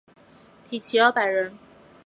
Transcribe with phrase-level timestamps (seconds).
[0.65, 1.55] 缇骑二百人。